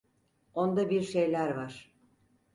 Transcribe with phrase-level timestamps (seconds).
[0.53, 1.91] Onda bir şeyler var.